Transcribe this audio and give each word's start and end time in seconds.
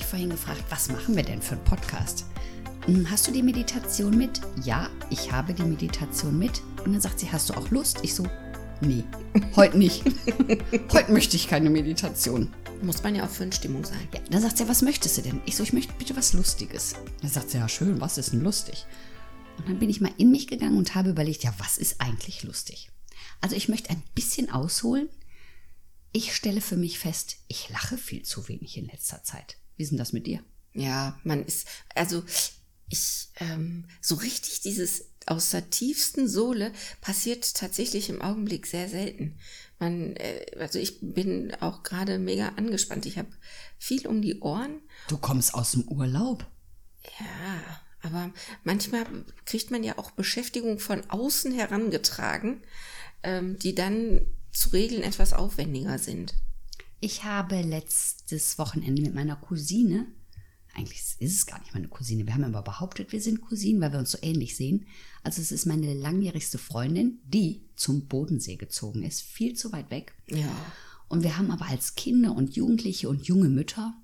Mich 0.00 0.06
vorhin 0.06 0.30
gefragt, 0.30 0.64
was 0.70 0.88
machen 0.88 1.14
wir 1.14 1.22
denn 1.22 1.42
für 1.42 1.56
einen 1.56 1.64
Podcast? 1.64 2.24
Hm, 2.86 3.10
hast 3.10 3.26
du 3.26 3.32
die 3.32 3.42
Meditation 3.42 4.16
mit? 4.16 4.40
Ja, 4.64 4.88
ich 5.10 5.30
habe 5.30 5.52
die 5.52 5.62
Meditation 5.62 6.38
mit. 6.38 6.62
Und 6.84 6.92
dann 6.92 7.00
sagt 7.02 7.20
sie, 7.20 7.30
hast 7.30 7.50
du 7.50 7.54
auch 7.54 7.70
Lust? 7.70 7.98
Ich 8.02 8.14
so, 8.14 8.26
nee, 8.80 9.04
heute 9.56 9.76
nicht. 9.76 10.02
heute 10.92 11.12
möchte 11.12 11.36
ich 11.36 11.48
keine 11.48 11.68
Meditation. 11.68 12.50
Muss 12.80 13.02
man 13.02 13.14
ja 13.14 13.26
auch 13.26 13.30
für 13.30 13.42
eine 13.42 13.52
Stimmung 13.52 13.84
sein. 13.84 14.08
Ja, 14.14 14.20
dann 14.30 14.40
sagt 14.40 14.56
sie, 14.56 14.68
was 14.68 14.80
möchtest 14.80 15.18
du 15.18 15.22
denn? 15.22 15.42
Ich 15.44 15.56
so, 15.56 15.62
ich 15.64 15.74
möchte 15.74 15.92
bitte 15.98 16.16
was 16.16 16.32
Lustiges. 16.32 16.94
Dann 17.20 17.30
sagt 17.30 17.50
sie, 17.50 17.58
ja 17.58 17.68
schön, 17.68 18.00
was 18.00 18.16
ist 18.16 18.32
denn 18.32 18.40
lustig? 18.40 18.86
Und 19.58 19.68
dann 19.68 19.78
bin 19.78 19.90
ich 19.90 20.00
mal 20.00 20.14
in 20.16 20.30
mich 20.30 20.46
gegangen 20.46 20.78
und 20.78 20.94
habe 20.94 21.10
überlegt, 21.10 21.44
ja, 21.44 21.52
was 21.58 21.76
ist 21.76 22.00
eigentlich 22.00 22.42
lustig? 22.42 22.90
Also 23.42 23.54
ich 23.54 23.68
möchte 23.68 23.90
ein 23.90 24.02
bisschen 24.14 24.50
ausholen. 24.50 25.10
Ich 26.12 26.34
stelle 26.34 26.62
für 26.62 26.78
mich 26.78 26.98
fest, 26.98 27.36
ich 27.48 27.68
lache 27.68 27.98
viel 27.98 28.22
zu 28.22 28.48
wenig 28.48 28.78
in 28.78 28.86
letzter 28.86 29.22
Zeit. 29.22 29.58
Wie 29.80 29.84
ist 29.84 29.92
denn 29.92 29.98
das 29.98 30.12
mit 30.12 30.26
dir? 30.26 30.44
Ja, 30.74 31.18
man 31.24 31.42
ist, 31.42 31.66
also 31.94 32.22
ich, 32.90 33.28
ähm, 33.36 33.86
so 34.02 34.16
richtig 34.16 34.60
dieses 34.60 35.06
aus 35.24 35.52
der 35.52 35.70
tiefsten 35.70 36.28
Sohle 36.28 36.74
passiert 37.00 37.54
tatsächlich 37.54 38.10
im 38.10 38.20
Augenblick 38.20 38.66
sehr 38.66 38.90
selten. 38.90 39.38
Man, 39.78 40.16
äh, 40.16 40.44
also 40.58 40.78
ich 40.78 40.98
bin 41.00 41.54
auch 41.60 41.82
gerade 41.82 42.18
mega 42.18 42.50
angespannt. 42.56 43.06
Ich 43.06 43.16
habe 43.16 43.30
viel 43.78 44.06
um 44.06 44.20
die 44.20 44.40
Ohren. 44.40 44.82
Du 45.08 45.16
kommst 45.16 45.54
aus 45.54 45.72
dem 45.72 45.88
Urlaub. 45.88 46.46
Ja, 47.18 47.80
aber 48.02 48.34
manchmal 48.62 49.06
kriegt 49.46 49.70
man 49.70 49.82
ja 49.82 49.96
auch 49.96 50.10
Beschäftigung 50.10 50.78
von 50.78 51.08
außen 51.08 51.54
herangetragen, 51.54 52.60
ähm, 53.22 53.58
die 53.58 53.74
dann 53.74 54.26
zu 54.52 54.68
Regeln 54.74 55.02
etwas 55.02 55.32
aufwendiger 55.32 55.98
sind. 55.98 56.34
Ich 57.00 57.24
habe 57.24 57.62
letztes 57.62 58.58
Wochenende 58.58 59.02
mit 59.02 59.14
meiner 59.14 59.36
Cousine 59.36 60.06
eigentlich 60.74 61.00
ist 61.18 61.34
es 61.36 61.46
gar 61.46 61.58
nicht 61.60 61.74
meine 61.74 61.88
Cousine. 61.88 62.26
Wir 62.26 62.34
haben 62.34 62.44
aber 62.44 62.62
behauptet, 62.62 63.12
wir 63.12 63.20
sind 63.20 63.40
Cousinen, 63.40 63.80
weil 63.80 63.92
wir 63.92 63.98
uns 63.98 64.12
so 64.12 64.18
ähnlich 64.22 64.56
sehen. 64.56 64.86
Also 65.22 65.42
es 65.42 65.52
ist 65.52 65.66
meine 65.66 65.92
langjährigste 65.94 66.58
Freundin, 66.58 67.20
die 67.24 67.68
zum 67.76 68.06
Bodensee 68.06 68.56
gezogen 68.56 69.02
ist, 69.02 69.22
viel 69.22 69.54
zu 69.54 69.72
weit 69.72 69.90
weg. 69.90 70.14
Ja. 70.28 70.48
Und 71.08 71.24
wir 71.24 71.36
haben 71.36 71.50
aber 71.50 71.66
als 71.66 71.96
Kinder 71.96 72.34
und 72.34 72.54
Jugendliche 72.54 73.08
und 73.08 73.26
junge 73.26 73.48
Mütter 73.48 73.94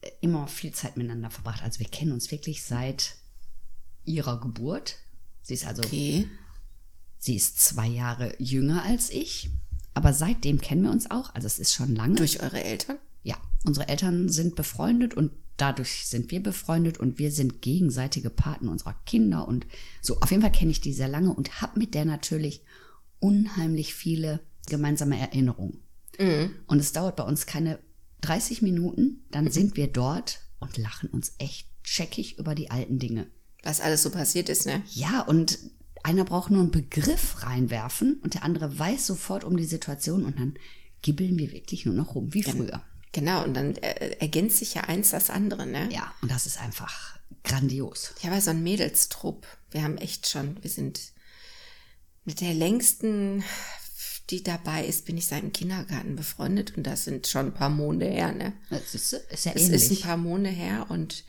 äh, 0.00 0.10
immer 0.20 0.48
viel 0.48 0.72
Zeit 0.72 0.96
miteinander 0.96 1.30
verbracht. 1.30 1.62
Also 1.62 1.78
wir 1.78 1.88
kennen 1.88 2.12
uns 2.12 2.30
wirklich 2.30 2.64
seit 2.64 3.16
ihrer 4.04 4.40
Geburt. 4.40 4.96
Sie 5.42 5.54
ist 5.54 5.66
also, 5.66 5.82
okay. 5.82 6.26
sie 7.18 7.36
ist 7.36 7.60
zwei 7.60 7.86
Jahre 7.86 8.34
jünger 8.38 8.82
als 8.82 9.10
ich. 9.10 9.50
Aber 9.94 10.12
seitdem 10.12 10.60
kennen 10.60 10.82
wir 10.82 10.90
uns 10.90 11.10
auch. 11.10 11.34
Also 11.34 11.46
es 11.46 11.58
ist 11.58 11.72
schon 11.72 11.94
lange. 11.94 12.16
Durch 12.16 12.42
eure 12.42 12.62
Eltern? 12.62 12.96
Ja, 13.22 13.36
unsere 13.64 13.88
Eltern 13.88 14.28
sind 14.28 14.54
befreundet 14.56 15.14
und 15.14 15.32
dadurch 15.56 16.06
sind 16.06 16.30
wir 16.30 16.42
befreundet 16.42 16.98
und 16.98 17.18
wir 17.18 17.30
sind 17.30 17.60
gegenseitige 17.60 18.30
Paten 18.30 18.68
unserer 18.68 18.94
Kinder 19.04 19.46
und 19.46 19.66
so. 20.00 20.18
Auf 20.20 20.30
jeden 20.30 20.42
Fall 20.42 20.52
kenne 20.52 20.70
ich 20.70 20.80
die 20.80 20.92
sehr 20.92 21.08
lange 21.08 21.32
und 21.32 21.60
habe 21.60 21.78
mit 21.78 21.94
der 21.94 22.04
natürlich 22.04 22.62
unheimlich 23.18 23.94
viele 23.94 24.40
gemeinsame 24.68 25.18
Erinnerungen. 25.18 25.82
Mhm. 26.18 26.50
Und 26.66 26.78
es 26.78 26.92
dauert 26.92 27.16
bei 27.16 27.24
uns 27.24 27.46
keine 27.46 27.78
30 28.22 28.62
Minuten, 28.62 29.24
dann 29.30 29.44
mhm. 29.44 29.50
sind 29.50 29.76
wir 29.76 29.88
dort 29.88 30.40
und 30.60 30.76
lachen 30.78 31.10
uns 31.10 31.34
echt 31.38 31.68
checkig 31.84 32.38
über 32.38 32.54
die 32.54 32.70
alten 32.70 32.98
Dinge. 32.98 33.26
Was 33.62 33.80
alles 33.80 34.02
so 34.02 34.10
passiert 34.10 34.48
ist, 34.48 34.66
ne? 34.66 34.82
Ja, 34.92 35.20
und 35.22 35.58
einer 36.02 36.24
braucht 36.24 36.50
nur 36.50 36.62
einen 36.62 36.70
Begriff 36.70 37.42
reinwerfen 37.42 38.20
und 38.22 38.34
der 38.34 38.44
andere 38.44 38.78
weiß 38.78 39.06
sofort 39.06 39.44
um 39.44 39.56
die 39.56 39.64
Situation 39.64 40.24
und 40.24 40.38
dann 40.38 40.54
gibbeln 41.02 41.38
wir 41.38 41.52
wirklich 41.52 41.86
nur 41.86 41.94
noch 41.94 42.14
rum, 42.14 42.32
wie 42.34 42.42
früher. 42.42 42.82
Genau, 43.12 43.42
und 43.44 43.54
dann 43.54 43.74
äh, 43.76 44.16
ergänzt 44.20 44.58
sich 44.58 44.74
ja 44.74 44.82
eins 44.82 45.10
das 45.10 45.30
andere, 45.30 45.66
ne? 45.66 45.88
Ja, 45.92 46.14
und 46.22 46.30
das 46.30 46.46
ist 46.46 46.60
einfach 46.60 47.18
grandios. 47.42 48.12
Ich 48.18 48.26
habe 48.26 48.40
so 48.40 48.50
einen 48.50 48.62
Mädelstrupp. 48.62 49.46
Wir 49.70 49.82
haben 49.82 49.98
echt 49.98 50.28
schon, 50.28 50.62
wir 50.62 50.70
sind 50.70 51.00
mit 52.24 52.40
der 52.40 52.54
längsten, 52.54 53.42
die 54.30 54.44
dabei 54.44 54.84
ist, 54.84 55.06
bin 55.06 55.16
ich 55.16 55.26
seit 55.26 55.42
dem 55.42 55.52
Kindergarten 55.52 56.14
befreundet 56.14 56.76
und 56.76 56.84
das 56.84 57.04
sind 57.04 57.26
schon 57.26 57.46
ein 57.46 57.54
paar 57.54 57.70
Monde 57.70 58.06
her, 58.06 58.32
ne? 58.32 58.52
Das 58.70 58.94
ist, 58.94 59.12
ist 59.12 59.44
ja 59.44 59.52
es 59.54 59.62
ähnlich. 59.62 59.82
ist 59.82 59.90
ein 59.90 60.00
paar 60.02 60.16
Monde 60.16 60.50
her 60.50 60.86
und 60.88 61.24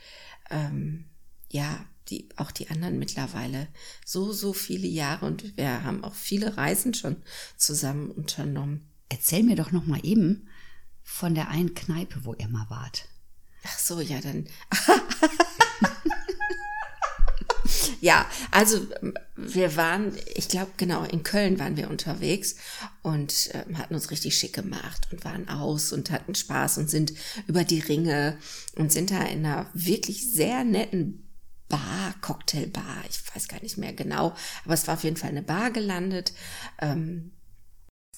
ähm, 0.50 1.06
ja, 1.52 1.84
die, 2.08 2.28
auch 2.36 2.50
die 2.50 2.68
anderen 2.68 2.98
mittlerweile 2.98 3.68
so, 4.04 4.32
so 4.32 4.52
viele 4.52 4.88
Jahre 4.88 5.26
und 5.26 5.56
wir 5.56 5.84
haben 5.84 6.02
auch 6.02 6.14
viele 6.14 6.56
Reisen 6.56 6.94
schon 6.94 7.16
zusammen 7.56 8.10
unternommen. 8.10 8.88
Erzähl 9.08 9.44
mir 9.44 9.56
doch 9.56 9.70
noch 9.70 9.86
mal 9.86 10.00
eben, 10.02 10.48
von 11.02 11.34
der 11.34 11.48
einen 11.48 11.74
Kneipe, 11.74 12.24
wo 12.24 12.34
ihr 12.34 12.48
mal 12.48 12.66
wart. 12.70 13.08
Ach 13.64 13.78
so, 13.78 14.00
ja, 14.00 14.20
dann. 14.20 14.48
ja, 18.00 18.26
also 18.50 18.86
wir 19.36 19.76
waren, 19.76 20.16
ich 20.34 20.48
glaube 20.48 20.72
genau, 20.76 21.04
in 21.04 21.22
Köln 21.22 21.58
waren 21.58 21.76
wir 21.76 21.90
unterwegs 21.90 22.56
und 23.02 23.54
äh, 23.54 23.64
hatten 23.74 23.94
uns 23.94 24.10
richtig 24.10 24.36
schick 24.36 24.54
gemacht 24.54 25.08
und 25.12 25.24
waren 25.24 25.48
aus 25.48 25.92
und 25.92 26.10
hatten 26.10 26.34
Spaß 26.34 26.78
und 26.78 26.88
sind 26.88 27.12
über 27.46 27.64
die 27.64 27.80
Ringe 27.80 28.38
und 28.76 28.90
sind 28.90 29.10
da 29.10 29.22
in 29.24 29.44
einer 29.44 29.70
wirklich 29.74 30.32
sehr 30.32 30.64
netten 30.64 31.28
Bar, 31.72 32.14
Cocktailbar, 32.20 33.02
ich 33.08 33.34
weiß 33.34 33.48
gar 33.48 33.62
nicht 33.62 33.78
mehr 33.78 33.94
genau, 33.94 34.34
aber 34.66 34.74
es 34.74 34.86
war 34.86 34.94
auf 34.94 35.04
jeden 35.04 35.16
Fall 35.16 35.30
eine 35.30 35.42
Bar 35.42 35.70
gelandet. 35.70 36.34
Ähm, 36.78 37.32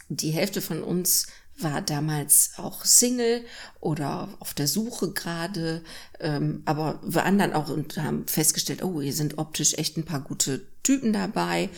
die 0.08 0.32
Hälfte 0.32 0.60
von 0.60 0.82
uns 0.82 1.28
war 1.56 1.80
damals 1.80 2.54
auch 2.56 2.84
Single 2.84 3.44
oder 3.78 4.28
auf 4.40 4.54
der 4.54 4.66
Suche 4.66 5.12
gerade, 5.12 5.84
ähm, 6.18 6.62
aber 6.64 7.00
wir 7.04 7.24
anderen 7.24 7.52
auch 7.52 7.68
und 7.68 7.96
haben 7.96 8.26
festgestellt, 8.26 8.82
oh, 8.82 9.00
hier 9.00 9.12
sind 9.12 9.38
optisch 9.38 9.74
echt 9.74 9.96
ein 9.96 10.04
paar 10.04 10.20
gute 10.20 10.66
Typen 10.82 11.12
dabei. 11.12 11.70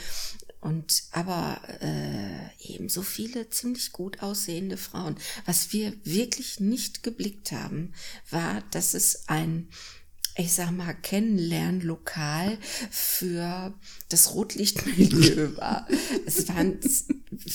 Und 0.62 1.04
aber 1.12 1.60
äh, 1.82 2.72
eben 2.72 2.88
so 2.88 3.02
viele 3.02 3.50
ziemlich 3.50 3.92
gut 3.92 4.22
aussehende 4.22 4.78
Frauen. 4.78 5.16
Was 5.44 5.74
wir 5.74 5.92
wirklich 6.04 6.58
nicht 6.58 7.02
geblickt 7.02 7.52
haben, 7.52 7.92
war, 8.30 8.62
dass 8.70 8.94
es 8.94 9.28
ein 9.28 9.68
ich 10.36 10.52
sag 10.52 10.70
mal, 10.70 10.94
Kennenlernlokal 10.94 12.58
für 12.90 13.74
das 14.08 14.34
Rotlichtmilieu 14.34 15.56
war. 15.56 15.88
es 16.26 16.48
waren 16.48 16.78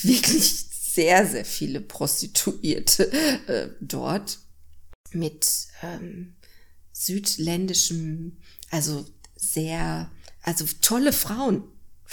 wirklich 0.01 0.65
sehr, 0.93 1.25
sehr 1.27 1.45
viele 1.45 1.79
Prostituierte 1.79 3.11
äh, 3.47 3.69
dort 3.79 4.39
mit 5.11 5.47
ähm, 5.83 6.35
südländischem, 6.91 8.37
also 8.71 9.05
sehr, 9.35 10.11
also 10.41 10.65
tolle 10.81 11.13
Frauen. 11.13 11.63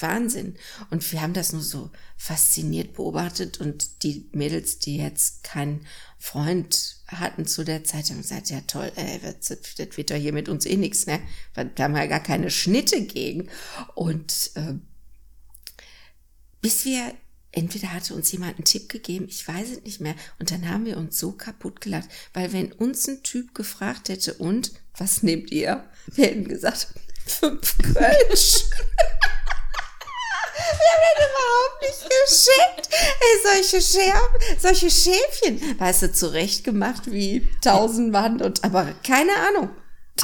Wahnsinn. 0.00 0.54
Und 0.90 1.10
wir 1.10 1.22
haben 1.22 1.34
das 1.34 1.52
nur 1.52 1.62
so 1.62 1.90
fasziniert 2.16 2.94
beobachtet 2.94 3.60
und 3.60 4.04
die 4.04 4.28
Mädels, 4.32 4.78
die 4.78 4.96
jetzt 4.98 5.42
keinen 5.42 5.84
Freund 6.18 6.97
hatten 7.08 7.46
zu 7.46 7.64
der 7.64 7.84
Zeit, 7.84 8.10
haben 8.10 8.22
gesagt, 8.22 8.50
ja 8.50 8.60
toll, 8.66 8.92
ey, 8.96 9.18
das, 9.20 9.48
das 9.48 9.96
wird 9.96 10.10
doch 10.10 10.16
hier 10.16 10.32
mit 10.32 10.48
uns 10.48 10.66
eh 10.66 10.76
nichts, 10.76 11.06
ne? 11.06 11.20
Da 11.54 11.84
haben 11.84 11.94
wir 11.94 12.02
ja 12.02 12.06
gar 12.06 12.22
keine 12.22 12.50
Schnitte 12.50 13.02
gegen. 13.02 13.48
Und 13.94 14.50
äh, 14.54 14.74
bis 16.60 16.84
wir 16.84 17.14
entweder 17.52 17.92
hatte 17.92 18.14
uns 18.14 18.30
jemand 18.30 18.56
einen 18.56 18.64
Tipp 18.64 18.88
gegeben, 18.88 19.26
ich 19.28 19.46
weiß 19.46 19.70
es 19.70 19.82
nicht 19.82 20.00
mehr, 20.00 20.14
und 20.38 20.50
dann 20.50 20.68
haben 20.68 20.84
wir 20.84 20.96
uns 20.96 21.18
so 21.18 21.32
kaputt 21.32 21.80
gelacht, 21.80 22.08
weil 22.34 22.52
wenn 22.52 22.72
uns 22.72 23.08
ein 23.08 23.22
Typ 23.22 23.54
gefragt 23.54 24.08
hätte, 24.08 24.34
und 24.34 24.72
was 24.96 25.22
nehmt 25.22 25.50
ihr? 25.50 25.88
Wir 26.06 26.26
hätten 26.26 26.48
gesagt, 26.48 26.88
fünf 27.26 27.76
Kölsch. 27.78 28.64
Wir 30.58 30.64
haben 30.66 31.14
das 31.16 31.28
überhaupt 31.30 31.57
nicht 31.80 32.10
geschickt. 32.26 32.88
Ey, 32.90 33.62
solche 33.62 33.80
Scherben, 33.82 34.34
solche 34.60 34.90
Schäfchen, 34.90 35.78
weißt 35.78 36.02
du, 36.02 36.12
zurechtgemacht 36.12 37.10
wie 37.10 37.48
tausendwand 37.62 38.42
und, 38.42 38.64
aber 38.64 38.92
keine 39.04 39.32
Ahnung. 39.48 39.70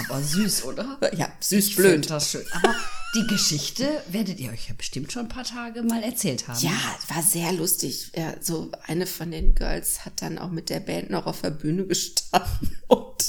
Aber 0.08 0.20
süß, 0.23 0.64
oder? 0.64 0.99
Ja, 1.17 1.32
süß 1.41 1.67
ich 1.69 1.76
blöd. 1.76 2.11
das 2.11 2.31
schön. 2.31 2.44
Aber 2.52 2.75
Die 3.14 3.26
Geschichte 3.29 4.02
werdet 4.08 4.41
ihr 4.41 4.50
euch 4.50 4.69
ja 4.69 4.75
bestimmt 4.76 5.12
schon 5.12 5.23
ein 5.26 5.29
paar 5.29 5.44
Tage 5.44 5.85
mal 5.85 6.02
erzählt 6.02 6.49
haben. 6.49 6.58
Ja, 6.61 6.73
war 7.14 7.23
sehr 7.23 7.52
lustig. 7.52 8.11
Ja, 8.17 8.35
so 8.41 8.73
eine 8.87 9.06
von 9.06 9.31
den 9.31 9.55
Girls 9.55 10.05
hat 10.05 10.20
dann 10.20 10.37
auch 10.38 10.50
mit 10.50 10.69
der 10.69 10.81
Band 10.81 11.11
noch 11.11 11.26
auf 11.26 11.43
der 11.43 11.50
Bühne 11.50 11.87
gestanden 11.87 12.76
und 12.88 13.25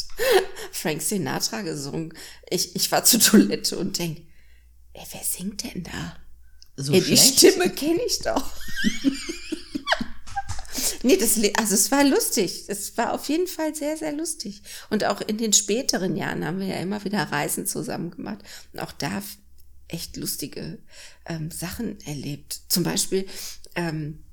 Frank 0.72 1.04
Sinatra 1.04 1.62
gesungen. 1.62 2.14
Ich, 2.50 2.76
ich 2.76 2.92
war 2.92 3.04
zur 3.04 3.20
Toilette 3.20 3.78
und 3.78 4.00
denk, 4.00 4.22
ey, 4.94 5.04
wer 5.12 5.24
singt 5.24 5.64
denn 5.64 5.84
da? 5.84 6.16
So 6.78 6.94
ey, 6.94 7.02
die? 7.02 7.18
Stimme 7.18 7.70
kenne 7.70 8.02
ich 8.06 8.20
doch. 8.20 8.52
nee, 11.04 11.18
das, 11.18 11.40
also 11.58 11.74
es 11.74 11.92
war 11.92 12.04
lustig. 12.04 12.66
Es 12.68 12.98
war 12.98 13.14
auf 13.14 13.28
jeden 13.30 13.48
Fall 13.48 13.74
sehr, 13.74 13.98
sehr 13.98 14.12
lustig. 14.12 14.62
Und 14.90 15.06
auch 15.06 15.22
in 15.22 15.38
den 15.38 15.54
späteren 15.54 16.16
Jahren 16.16 16.46
haben 16.46 16.60
wir 16.60 16.68
ja 16.68 16.78
immer 16.78 17.04
wieder 17.06 17.24
Reisen 17.24 17.66
zusammen 17.66 18.12
gemacht. 18.12 18.40
Und 18.74 18.82
auch 18.82 18.92
da 18.92 19.24
echt 19.88 20.18
lustige 20.18 20.80
ähm, 21.26 21.52
Sachen 21.52 22.00
erlebt. 22.02 22.62
Zum 22.70 22.84
Beispiel 22.84 23.28
ähm, 23.76 24.24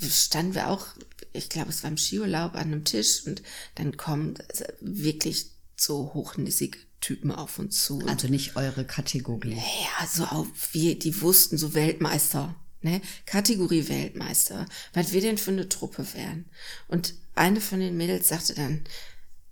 standen 0.00 0.54
wir 0.54 0.70
auch, 0.70 0.86
ich 1.32 1.48
glaube, 1.48 1.70
es 1.70 1.82
war 1.82 1.90
im 1.90 1.98
Skiurlaub 1.98 2.54
an 2.54 2.72
einem 2.72 2.84
Tisch 2.84 3.26
und 3.26 3.42
dann 3.74 3.96
kommen 3.96 4.34
wirklich 4.80 5.50
so 5.76 6.14
hochnäsige 6.14 6.78
Typen 7.00 7.32
auf 7.32 7.58
uns 7.58 7.84
zu. 7.84 8.00
Also 8.06 8.28
nicht 8.28 8.56
eure 8.56 8.84
Kategorie. 8.84 9.54
Ja, 9.54 10.06
so 10.06 10.24
auch 10.24 10.46
wir, 10.72 10.98
die 10.98 11.20
wussten, 11.22 11.56
so 11.56 11.74
Weltmeister, 11.74 12.54
ne? 12.82 13.00
Kategorie 13.26 13.88
Weltmeister, 13.88 14.66
was 14.92 15.12
wir 15.12 15.20
denn 15.20 15.38
für 15.38 15.50
eine 15.50 15.68
Truppe 15.68 16.06
wären. 16.14 16.46
Und 16.88 17.14
eine 17.34 17.60
von 17.60 17.80
den 17.80 17.96
Mädels 17.96 18.28
sagte 18.28 18.54
dann, 18.54 18.84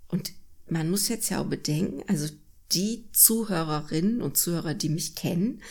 und 0.09 0.33
man 0.69 0.91
muss 0.91 1.09
jetzt 1.09 1.31
ja 1.31 1.41
auch 1.41 1.47
bedenken, 1.47 2.03
also 2.09 2.29
die 2.73 3.09
Zuhörerinnen 3.13 4.21
und 4.21 4.37
Zuhörer, 4.37 4.75
die 4.75 4.91
mich 4.91 5.15
kennen, 5.15 5.63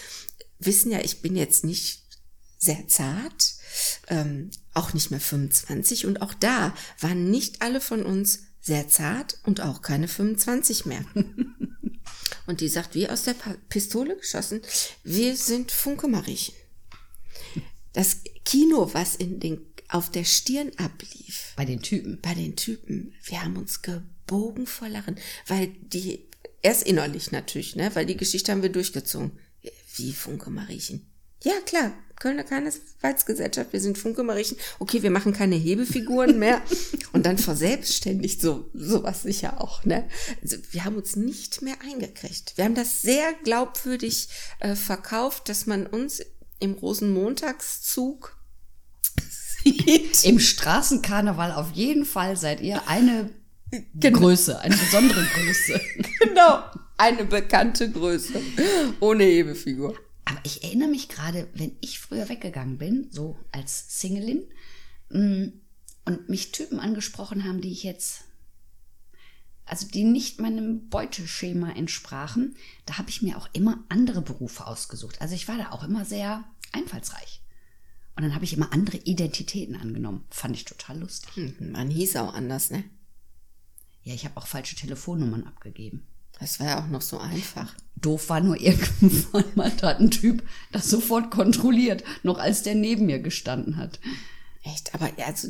wissen 0.60 0.92
ja, 0.92 1.00
ich 1.02 1.22
bin 1.22 1.36
jetzt 1.36 1.64
nicht 1.64 2.04
sehr 2.58 2.88
zart, 2.88 3.54
ähm, 4.08 4.50
auch 4.74 4.94
nicht 4.94 5.12
mehr 5.12 5.20
25 5.20 6.08
und 6.08 6.22
auch 6.24 6.34
da 6.34 6.74
waren 7.00 7.30
nicht 7.30 7.62
alle 7.62 7.80
von 7.82 8.04
uns 8.04 8.40
sehr 8.62 8.88
zart 8.90 9.38
und 9.44 9.62
auch 9.62 9.82
keine 9.82 10.08
25 10.08 10.86
mehr. 10.86 11.06
Und 12.48 12.62
die 12.62 12.70
sagt, 12.70 12.96
wie 12.96 13.08
aus 13.08 13.24
der 13.24 13.36
Pistole 13.70 14.16
geschossen, 14.18 14.62
wir 15.04 15.36
sind 15.36 15.72
Funke 15.72 16.08
Mariechen. 16.08 16.56
Das 17.94 18.22
Kino, 18.46 18.90
was 18.94 19.16
in 19.16 19.40
den, 19.40 19.60
auf 19.90 20.10
der 20.10 20.24
Stirn 20.24 20.72
ablief, 20.78 21.54
Bei 21.56 21.66
den 21.66 21.82
Typen. 21.82 22.20
bei 22.22 22.34
den 22.34 22.56
Typen, 22.56 23.14
wir 23.24 23.44
haben 23.44 23.58
uns 23.58 23.82
gebogen 23.82 24.66
vor 24.66 24.88
Lachen, 24.88 25.18
weil 25.48 25.68
die, 25.68 26.26
erst 26.62 26.84
innerlich 26.84 27.32
natürlich, 27.32 27.76
ne, 27.76 27.94
weil 27.96 28.06
die 28.06 28.18
Geschichte 28.18 28.52
haben 28.52 28.64
wir 28.64 28.72
durchgezogen. 28.72 29.32
Wie 29.96 30.14
Funke 30.14 30.50
Mariechen. 30.50 31.06
Ja, 31.44 31.54
klar, 31.66 31.92
Kölner 32.20 32.44
Karnevalsgesellschaft, 32.44 33.74
wir 33.74 33.80
sind 33.80 33.98
Funke 33.98 34.24
Mariechen. 34.24 34.58
Okay, 34.80 35.04
wir 35.04 35.12
machen 35.12 35.34
keine 35.34 35.56
Hebefiguren 35.56 36.40
mehr. 36.40 36.62
Und 37.14 37.26
dann 37.28 37.38
verselbstständigt 37.38 38.42
so, 38.42 38.70
sowas 38.74 39.22
sicher 39.22 39.62
auch, 39.62 39.86
ne. 39.86 40.08
Also, 40.42 40.58
wir 40.72 40.84
haben 40.84 40.96
uns 40.96 41.16
nicht 41.16 41.62
mehr 41.62 41.76
eingekriegt. 41.84 42.54
Wir 42.56 42.66
haben 42.66 42.76
das 42.76 43.02
sehr 43.02 43.34
glaubwürdig 43.44 44.30
äh, 44.60 44.76
verkauft, 44.76 45.48
dass 45.50 45.68
man 45.68 45.86
uns 45.86 46.22
im 46.60 46.74
Rosenmontagszug 46.74 48.36
sieht. 49.64 50.24
Im 50.24 50.40
Straßenkarneval 50.40 51.52
auf 51.52 51.72
jeden 51.74 52.06
Fall 52.06 52.36
seid 52.36 52.62
ihr 52.62 52.88
eine 52.88 53.30
Größe, 54.00 54.60
eine 54.60 54.76
besondere 54.76 55.24
Größe. 55.24 55.80
Genau, 56.20 56.64
eine 56.98 57.26
bekannte 57.26 57.92
Größe. 57.92 58.42
Ohne 59.00 59.24
Hebefigur. 59.26 59.96
Aber 60.28 60.42
ich 60.44 60.62
erinnere 60.62 60.90
mich 60.90 61.08
gerade, 61.08 61.48
wenn 61.54 61.78
ich 61.80 62.00
früher 62.00 62.28
weggegangen 62.28 62.78
bin, 62.78 63.08
so 63.12 63.40
als 63.54 64.02
Singlin, 64.02 64.44
mh, 65.10 65.54
und 66.04 66.28
mich 66.28 66.52
Typen 66.52 66.82
angesprochen 66.82 67.46
haben, 67.46 67.62
die 67.62 67.72
ich 67.72 67.84
jetzt, 67.84 68.26
also 69.66 69.88
die 69.88 70.04
nicht 70.04 70.42
meinem 70.42 70.90
Beuteschema 70.90 71.72
entsprachen, 71.72 72.58
da 72.86 72.98
habe 72.98 73.10
ich 73.10 73.22
mir 73.22 73.38
auch 73.38 73.48
immer 73.54 73.86
andere 73.88 74.22
Berufe 74.22 74.68
ausgesucht. 74.68 75.22
Also 75.22 75.34
ich 75.34 75.48
war 75.48 75.58
da 75.58 75.72
auch 75.72 75.86
immer 75.86 76.04
sehr 76.04 76.44
einfallsreich. 76.74 77.42
Und 78.18 78.24
dann 78.24 78.36
habe 78.36 78.44
ich 78.44 78.52
immer 78.52 78.74
andere 78.74 78.98
Identitäten 78.98 79.78
angenommen. 79.78 80.26
Fand 80.30 80.58
ich 80.58 80.66
total 80.66 81.00
lustig. 81.00 81.36
Hm, 81.36 81.72
Man 81.72 81.90
hieß 81.90 82.18
auch 82.18 82.34
anders, 82.34 82.70
ne? 82.70 82.84
Ja, 84.04 84.14
ich 84.14 84.26
habe 84.26 84.36
auch 84.36 84.48
falsche 84.48 84.76
Telefonnummern 84.76 85.46
abgegeben. 85.46 86.06
Das 86.40 86.60
war 86.60 86.68
ja 86.68 86.84
auch 86.84 86.88
noch 86.88 87.02
so 87.02 87.20
einfach. 87.20 87.74
Doof 87.96 88.30
war 88.30 88.42
nur 88.42 88.60
irgendwann 88.60 89.46
mal 89.56 89.72
da 89.72 89.90
ein 89.98 90.12
Typ 90.12 90.48
das 90.72 90.90
sofort 90.90 91.32
kontrolliert, 91.32 92.04
noch 92.24 92.38
als 92.38 92.64
der 92.64 92.76
neben 92.76 93.08
mir 93.08 93.20
gestanden 93.20 93.78
hat. 93.78 94.00
Echt, 94.64 94.94
aber 94.94 95.10
ja, 95.18 95.26
also, 95.28 95.50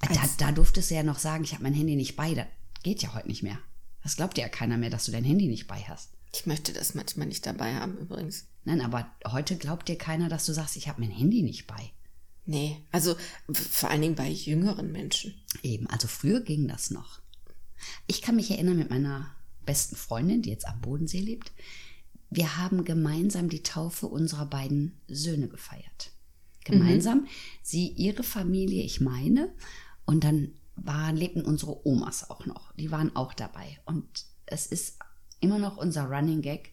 Da, 0.00 0.28
da 0.38 0.52
durftest 0.52 0.90
du 0.90 0.94
ja 0.94 1.02
noch 1.02 1.18
sagen, 1.18 1.44
ich 1.44 1.52
habe 1.52 1.62
mein 1.62 1.74
Handy 1.74 1.94
nicht 1.96 2.16
bei. 2.16 2.34
Das 2.34 2.46
geht 2.82 3.02
ja 3.02 3.14
heute 3.14 3.28
nicht 3.28 3.42
mehr. 3.42 3.58
Das 4.02 4.16
glaubt 4.16 4.36
ja 4.38 4.48
keiner 4.48 4.76
mehr, 4.76 4.90
dass 4.90 5.06
du 5.06 5.12
dein 5.12 5.24
Handy 5.24 5.46
nicht 5.46 5.66
bei 5.66 5.80
hast. 5.88 6.10
ich 6.32 6.46
möchte 6.46 6.72
das 6.72 6.94
manchmal 6.94 7.28
nicht 7.28 7.46
dabei 7.46 7.74
haben 7.74 7.96
übrigens. 7.96 8.46
Nein, 8.64 8.80
aber 8.80 9.06
heute 9.30 9.56
glaubt 9.56 9.88
dir 9.88 9.96
keiner, 9.96 10.28
dass 10.28 10.46
du 10.46 10.52
sagst, 10.52 10.76
ich 10.76 10.88
habe 10.88 11.00
mein 11.00 11.10
Handy 11.10 11.42
nicht 11.42 11.66
bei. 11.66 11.92
Nee, 12.46 12.76
also 12.90 13.14
vor 13.52 13.90
allen 13.90 14.02
Dingen 14.02 14.14
bei 14.16 14.28
jüngeren 14.28 14.90
Menschen. 14.90 15.34
Eben, 15.62 15.86
also 15.86 16.08
früher 16.08 16.40
ging 16.40 16.66
das 16.66 16.90
noch. 16.90 17.20
Ich 18.06 18.20
kann 18.20 18.36
mich 18.36 18.50
erinnern 18.50 18.76
mit 18.78 18.90
meiner 18.90 19.34
besten 19.64 19.96
Freundin, 19.96 20.42
die 20.42 20.50
jetzt 20.50 20.66
am 20.66 20.80
Bodensee 20.80 21.20
lebt. 21.20 21.52
Wir 22.30 22.56
haben 22.56 22.84
gemeinsam 22.84 23.48
die 23.48 23.62
Taufe 23.62 24.06
unserer 24.06 24.46
beiden 24.46 24.98
Söhne 25.08 25.48
gefeiert. 25.48 26.10
Gemeinsam. 26.64 27.26
Sie, 27.62 27.88
ihre 27.88 28.22
Familie, 28.22 28.82
ich 28.82 29.00
meine. 29.00 29.54
Und 30.04 30.24
dann 30.24 30.52
waren, 30.76 31.16
lebten 31.16 31.42
unsere 31.42 31.86
Omas 31.86 32.28
auch 32.30 32.46
noch. 32.46 32.72
Die 32.72 32.90
waren 32.90 33.14
auch 33.14 33.34
dabei. 33.34 33.78
Und 33.84 34.06
es 34.46 34.66
ist 34.66 34.98
immer 35.40 35.58
noch 35.58 35.76
unser 35.76 36.04
Running 36.04 36.42
Gag. 36.42 36.72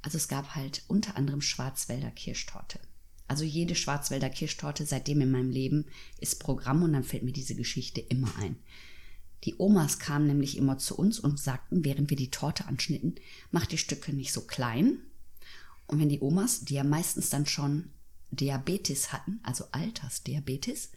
Also 0.00 0.16
es 0.16 0.28
gab 0.28 0.54
halt 0.54 0.82
unter 0.88 1.16
anderem 1.16 1.40
Schwarzwälder 1.40 2.10
Kirschtorte. 2.10 2.80
Also 3.28 3.44
jede 3.44 3.74
Schwarzwälder 3.74 4.30
Kirschtorte 4.30 4.84
seitdem 4.84 5.20
in 5.20 5.30
meinem 5.30 5.50
Leben 5.50 5.86
ist 6.18 6.40
Programm 6.40 6.82
und 6.82 6.92
dann 6.92 7.04
fällt 7.04 7.22
mir 7.22 7.32
diese 7.32 7.54
Geschichte 7.54 8.00
immer 8.00 8.30
ein. 8.38 8.56
Die 9.44 9.56
Omas 9.58 9.98
kamen 9.98 10.26
nämlich 10.26 10.56
immer 10.56 10.78
zu 10.78 10.96
uns 10.96 11.18
und 11.18 11.38
sagten, 11.40 11.84
während 11.84 12.10
wir 12.10 12.16
die 12.16 12.30
Torte 12.30 12.66
anschnitten, 12.66 13.16
mach 13.50 13.66
die 13.66 13.78
Stücke 13.78 14.12
nicht 14.12 14.32
so 14.32 14.42
klein. 14.42 14.98
Und 15.86 15.98
wenn 15.98 16.08
die 16.08 16.20
Omas, 16.20 16.64
die 16.64 16.74
ja 16.74 16.84
meistens 16.84 17.30
dann 17.30 17.46
schon 17.46 17.90
Diabetes 18.30 19.12
hatten, 19.12 19.40
also 19.42 19.64
Altersdiabetes, 19.72 20.90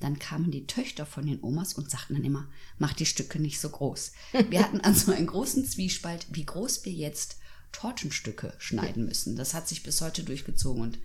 dann 0.00 0.18
kamen 0.18 0.50
die 0.50 0.66
Töchter 0.66 1.04
von 1.04 1.26
den 1.26 1.42
Omas 1.42 1.74
und 1.74 1.90
sagten 1.90 2.14
dann 2.14 2.24
immer, 2.24 2.48
mach 2.78 2.94
die 2.94 3.06
Stücke 3.06 3.38
nicht 3.38 3.60
so 3.60 3.68
groß. 3.68 4.12
Wir 4.48 4.62
hatten 4.62 4.80
also 4.80 5.12
einen 5.12 5.26
großen 5.26 5.64
Zwiespalt, 5.64 6.26
wie 6.30 6.46
groß 6.46 6.84
wir 6.84 6.92
jetzt 6.92 7.36
Tortenstücke 7.72 8.54
schneiden 8.58 9.04
müssen. 9.04 9.36
Das 9.36 9.54
hat 9.54 9.68
sich 9.68 9.82
bis 9.82 10.00
heute 10.00 10.24
durchgezogen 10.24 10.82
und 10.82 10.98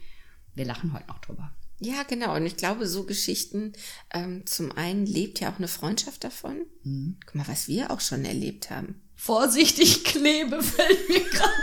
wir 0.56 0.66
lachen 0.66 0.94
heute 0.94 1.08
noch 1.08 1.20
drüber. 1.20 1.54
Ja, 1.80 2.04
genau. 2.04 2.36
Und 2.36 2.46
ich 2.46 2.56
glaube, 2.56 2.88
so 2.88 3.04
Geschichten, 3.04 3.74
ähm, 4.14 4.46
zum 4.46 4.72
einen 4.72 5.06
lebt 5.06 5.40
ja 5.40 5.52
auch 5.52 5.58
eine 5.58 5.68
Freundschaft 5.68 6.24
davon. 6.24 6.62
Guck 7.26 7.36
mal, 7.36 7.48
was 7.48 7.68
wir 7.68 7.92
auch 7.92 8.00
schon 8.00 8.26
erlebt 8.26 8.70
haben. 8.70 9.02
Vorsichtig 9.16 10.04
klebe 10.06 10.62
fällt 10.62 11.10
mir 11.10 11.24
gerade 11.24 11.54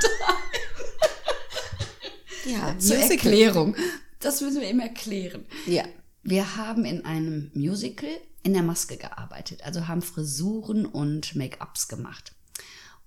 Ja, 2.47 2.79
Zur. 2.79 2.97
Erklärung. 2.97 3.77
Das 4.21 4.41
müssen 4.41 4.61
wir 4.61 4.69
eben 4.69 4.81
erklären. 4.81 5.47
Ja. 5.67 5.85
Wir 6.23 6.57
haben 6.57 6.85
in 6.85 7.05
einem 7.05 7.51
Musical 7.55 8.11
in 8.43 8.53
der 8.53 8.63
Maske 8.63 8.97
gearbeitet, 8.97 9.63
also 9.65 9.89
haben 9.89 10.03
Frisuren 10.03 10.87
und 10.87 11.35
Make-ups 11.35 11.89
gemacht. 11.89 12.33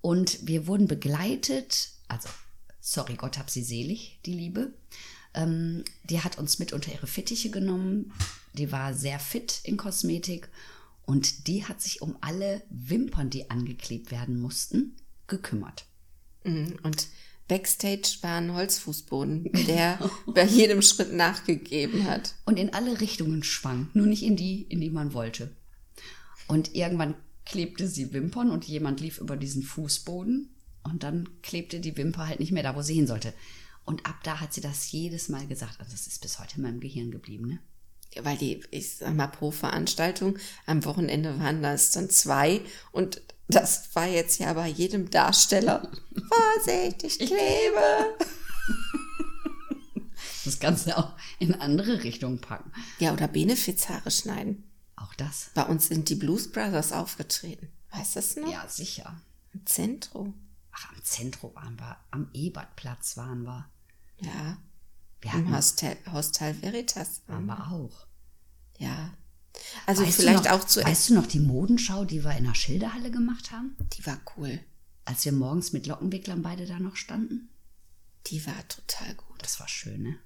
Und 0.00 0.46
wir 0.46 0.66
wurden 0.66 0.86
begleitet, 0.86 1.90
also, 2.08 2.28
sorry, 2.80 3.14
Gott 3.14 3.38
hab 3.38 3.50
sie 3.50 3.62
selig, 3.62 4.20
die 4.24 4.34
Liebe. 4.34 4.74
Ähm, 5.36 5.84
die 6.02 6.20
hat 6.20 6.38
uns 6.38 6.58
mit 6.58 6.72
unter 6.72 6.92
ihre 6.92 7.06
Fittiche 7.06 7.50
genommen. 7.50 8.12
Die 8.54 8.72
war 8.72 8.94
sehr 8.94 9.20
fit 9.20 9.60
in 9.62 9.76
Kosmetik 9.76 10.48
und 11.04 11.46
die 11.46 11.64
hat 11.64 11.80
sich 11.80 12.02
um 12.02 12.16
alle 12.20 12.62
Wimpern, 12.68 13.30
die 13.30 13.48
angeklebt 13.48 14.10
werden 14.10 14.40
mussten, 14.40 14.96
gekümmert. 15.28 15.84
Mhm. 16.44 16.78
Und 16.82 17.06
Backstage 17.48 18.18
war 18.22 18.38
ein 18.38 18.54
Holzfußboden, 18.54 19.50
der 19.68 19.98
bei 20.26 20.44
jedem 20.44 20.82
Schritt 20.82 21.12
nachgegeben 21.12 22.04
hat. 22.04 22.34
und 22.44 22.58
in 22.58 22.74
alle 22.74 23.00
Richtungen 23.00 23.44
schwang, 23.44 23.88
nur 23.94 24.06
nicht 24.06 24.24
in 24.24 24.36
die, 24.36 24.62
in 24.62 24.80
die 24.80 24.90
man 24.90 25.14
wollte. 25.14 25.54
Und 26.48 26.74
irgendwann 26.74 27.14
klebte 27.44 27.86
sie 27.86 28.12
Wimpern 28.12 28.50
und 28.50 28.64
jemand 28.64 29.00
lief 29.00 29.18
über 29.18 29.36
diesen 29.36 29.62
Fußboden 29.62 30.48
und 30.82 31.02
dann 31.02 31.28
klebte 31.42 31.80
die 31.80 31.96
Wimper 31.96 32.26
halt 32.26 32.40
nicht 32.40 32.52
mehr 32.52 32.62
da, 32.62 32.74
wo 32.74 32.82
sie 32.82 32.94
hin 32.94 33.06
sollte. 33.06 33.32
Und 33.86 34.04
ab 34.04 34.16
da 34.24 34.40
hat 34.40 34.52
sie 34.52 34.60
das 34.60 34.90
jedes 34.90 35.28
Mal 35.28 35.46
gesagt. 35.46 35.78
Also 35.78 35.92
das 35.92 36.06
ist 36.06 36.20
bis 36.20 36.38
heute 36.38 36.56
in 36.56 36.62
meinem 36.62 36.80
Gehirn 36.80 37.10
geblieben, 37.10 37.46
ne? 37.46 37.58
Weil 38.22 38.36
die, 38.36 38.62
ich 38.70 38.96
sag 38.96 39.14
mal, 39.14 39.26
pro 39.26 39.50
Veranstaltung 39.50 40.38
am 40.66 40.84
Wochenende 40.84 41.38
waren 41.38 41.62
das 41.62 41.92
dann 41.92 42.10
zwei 42.10 42.62
und 42.92 43.20
das 43.48 43.94
war 43.94 44.06
jetzt 44.06 44.40
ja 44.40 44.52
bei 44.54 44.68
jedem 44.68 45.10
Darsteller. 45.10 45.90
Vorsicht, 46.64 47.04
ich 47.04 47.18
klebe. 47.18 48.16
Das 50.44 50.60
Ganze 50.60 50.96
auch 50.96 51.12
in 51.40 51.54
andere 51.54 52.04
Richtungen 52.04 52.40
packen. 52.40 52.70
Ja, 53.00 53.12
oder 53.12 53.26
Benefizhaare 53.26 54.12
schneiden. 54.12 54.62
Auch 54.94 55.12
das. 55.14 55.50
Bei 55.54 55.64
uns 55.64 55.88
sind 55.88 56.08
die 56.08 56.14
Blues 56.14 56.52
Brothers 56.52 56.92
aufgetreten. 56.92 57.68
Weißt 57.90 58.14
du 58.14 58.20
das 58.20 58.36
noch? 58.36 58.52
Ja, 58.52 58.68
sicher. 58.68 59.20
Im 59.52 59.66
Zentrum. 59.66 60.34
Ach, 60.70 60.88
am 60.92 61.02
Zentrum 61.02 61.52
waren 61.56 61.76
wir, 61.80 61.96
am 62.12 62.30
Ebertplatz 62.32 63.16
waren 63.16 63.42
wir. 63.42 63.68
Ja. 64.20 64.58
Wir 65.20 65.32
Im 65.32 65.38
hatten, 65.38 65.56
Hostel, 65.56 65.96
Hostel 66.12 66.60
Veritas. 66.62 67.22
wir 67.26 67.72
auch. 67.72 68.06
Ja. 68.78 69.14
Also 69.86 70.02
Weißt 70.02 70.16
vielleicht 70.16 70.44
noch, 70.44 70.52
auch 70.52 70.64
zu. 70.64 70.82
Weißt 70.84 71.08
du 71.08 71.14
noch 71.14 71.26
die 71.26 71.40
Modenschau, 71.40 72.04
die 72.04 72.24
wir 72.24 72.36
in 72.36 72.44
der 72.44 72.54
Schilderhalle 72.54 73.10
gemacht 73.10 73.52
haben? 73.52 73.76
Die 73.94 74.06
war 74.06 74.20
cool. 74.36 74.60
Als 75.04 75.24
wir 75.24 75.32
morgens 75.32 75.72
mit 75.72 75.86
Lockenwicklern 75.86 76.42
beide 76.42 76.66
da 76.66 76.78
noch 76.78 76.96
standen? 76.96 77.48
Die 78.26 78.44
war 78.46 78.68
total 78.68 79.14
gut. 79.14 79.42
Das 79.42 79.60
war 79.60 79.68
schön, 79.68 80.02
ne? 80.02 80.18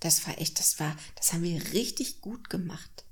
Das 0.00 0.26
war 0.26 0.38
echt, 0.38 0.58
das 0.58 0.80
war, 0.80 0.96
das 1.14 1.32
haben 1.32 1.42
wir 1.42 1.72
richtig 1.72 2.20
gut 2.20 2.50
gemacht. 2.50 3.04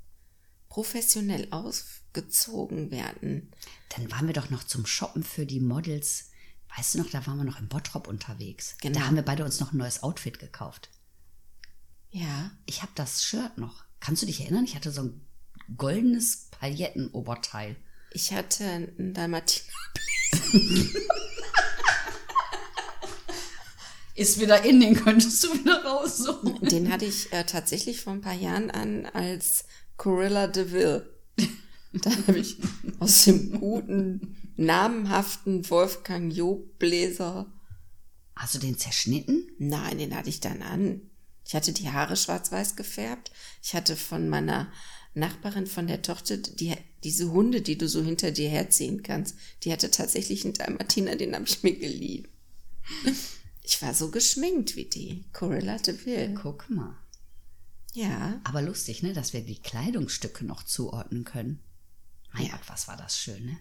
Professionell 0.69 1.49
ausgezogen 1.51 2.91
werden. 2.91 3.51
Dann 3.91 4.11
waren 4.11 4.27
wir 4.27 4.35
doch 4.35 4.51
noch 4.51 4.65
zum 4.65 4.87
Shoppen 4.87 5.23
für 5.23 5.47
die 5.47 5.61
Models. 5.61 6.31
Weißt 6.77 6.95
du 6.95 6.99
noch, 6.99 7.11
da 7.11 7.27
waren 7.27 7.39
wir 7.39 7.45
noch 7.45 7.61
im 7.61 7.69
Bottrop 7.69 8.09
unterwegs. 8.09 8.77
Genau. 8.81 8.99
Da 8.99 9.07
haben 9.07 9.17
wir 9.17 9.23
beide 9.23 9.45
uns 9.45 9.61
noch 9.61 9.73
ein 9.73 9.79
neues 9.79 10.03
Outfit 10.03 10.39
gekauft. 10.39 10.89
Ja. 12.11 12.51
Ich 12.67 12.83
habe 12.83 12.93
das 12.95 13.23
Shirt 13.23 13.59
noch. 13.59 13.85
Kannst 14.01 14.23
du 14.23 14.27
dich 14.27 14.41
erinnern? 14.41 14.65
Ich 14.65 14.75
hatte 14.75 14.91
so 14.91 15.03
ein 15.03 15.21
goldenes 15.77 16.49
Paillettenoberteil. 16.51 17.77
Ich 18.13 18.33
hatte 18.33 18.65
einen 18.65 19.15
Dalmatiner. 19.15 19.73
Ist 24.15 24.41
wieder 24.41 24.63
in, 24.63 24.81
den 24.81 24.95
könntest 24.95 25.43
du 25.43 25.55
wieder 25.55 25.85
raussuchen. 25.85 26.61
Den 26.69 26.93
hatte 26.93 27.07
ich 27.07 27.33
äh, 27.33 27.45
tatsächlich 27.45 28.03
vor 28.03 28.13
ein 28.13 28.21
paar 28.21 28.35
Jahren 28.35 28.71
an 28.71 29.07
als 29.07 29.65
Corilla 29.97 30.47
de 30.49 30.71
Ville. 30.71 31.11
Da 31.93 32.11
habe 32.11 32.39
ich 32.39 32.57
aus 33.01 33.25
dem 33.25 33.61
guten, 33.61 34.37
namenhaften 34.57 35.69
Wolfgang 35.69 36.33
Job 36.33 36.79
Bläser. 36.79 37.47
Hast 38.35 38.55
du 38.55 38.59
den 38.59 38.79
zerschnitten? 38.79 39.51
Nein, 39.59 39.99
den 39.99 40.17
hatte 40.17 40.31
ich 40.31 40.41
dann 40.41 40.63
an. 40.63 41.03
Ich 41.47 41.55
hatte 41.55 41.73
die 41.73 41.91
Haare 41.91 42.17
schwarz-weiß 42.17 42.77
gefärbt. 42.77 43.31
Ich 43.63 43.75
hatte 43.75 43.97
von 43.97 44.29
meiner 44.29 44.73
Nachbarin, 45.15 45.67
von 45.67 45.87
der 45.87 46.03
Tochter, 46.03 46.39
die, 46.39 46.75
diese 47.05 47.31
Hunde, 47.31 47.61
die 47.61 47.77
du 47.77 47.89
so 47.89 48.03
hinter 48.03 48.31
dir 48.31 48.49
herziehen 48.49 49.03
kannst, 49.03 49.37
die 49.63 49.73
hatte 49.73 49.91
tatsächlich 49.91 50.45
einen 50.45 50.55
Dalmatiner, 50.55 51.17
den 51.17 51.35
habe 51.35 51.45
ich 51.47 51.63
mir 51.63 51.77
geliehen. 51.77 52.29
Ich 53.63 53.81
war 53.83 53.95
so 53.95 54.11
geschminkt 54.11 54.77
wie 54.77 54.87
die. 54.87 55.25
Corilla 55.33 55.79
de 55.79 56.05
Ville. 56.05 56.35
Guck 56.35 56.69
mal. 56.71 56.97
Ja. 57.95 58.41
Aber 58.45 58.63
lustig, 58.63 59.03
ne, 59.03 59.13
dass 59.13 59.33
wir 59.33 59.43
die 59.43 59.61
Kleidungsstücke 59.61 60.45
noch 60.45 60.63
zuordnen 60.63 61.25
können. 61.25 61.61
Mein. 62.33 62.51
Gott, 62.51 62.61
was 62.69 62.89
war 62.89 62.97
das 62.97 63.19
schön, 63.19 63.45
ne? 63.47 63.59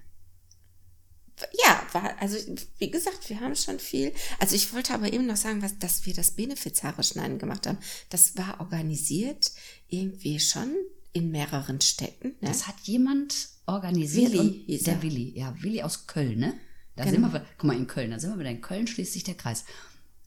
Ja, 1.65 1.81
war, 1.93 2.21
also 2.21 2.37
wie 2.77 2.91
gesagt, 2.91 3.29
wir 3.29 3.39
haben 3.39 3.55
schon 3.55 3.79
viel. 3.79 4.13
Also 4.39 4.55
ich 4.55 4.73
wollte 4.73 4.93
aber 4.93 5.11
eben 5.11 5.25
noch 5.25 5.37
sagen, 5.37 5.61
was, 5.63 5.79
dass 5.79 6.05
wir 6.05 6.13
das 6.13 6.31
Benefizhaare 6.31 7.03
schneiden 7.03 7.39
gemacht 7.39 7.65
haben. 7.65 7.79
Das 8.09 8.37
war 8.37 8.59
organisiert 8.59 9.51
irgendwie 9.87 10.39
schon 10.39 10.75
in 11.13 11.31
mehreren 11.31 11.81
Städten. 11.81 12.29
Ne? 12.41 12.47
Das 12.49 12.67
hat 12.67 12.79
jemand 12.83 13.49
organisiert. 13.65 14.33
Willi 14.33 14.39
und 14.39 14.53
hieß 14.65 14.83
der 14.83 14.93
er. 14.95 15.01
Willi, 15.01 15.37
ja, 15.37 15.55
Willi 15.61 15.81
aus 15.81 16.05
Köln, 16.05 16.39
ne? 16.39 16.53
Da 16.95 17.05
Genau. 17.05 17.29
sind 17.29 17.33
wir, 17.33 17.45
guck 17.57 17.63
mal, 17.67 17.77
in 17.77 17.87
Köln, 17.87 18.11
da 18.11 18.19
sind 18.19 18.31
wir 18.31 18.39
wieder 18.39 18.49
in 18.51 18.61
Köln, 18.61 18.85
schließt 18.85 19.13
sich 19.13 19.23
der 19.23 19.35
Kreis. 19.35 19.63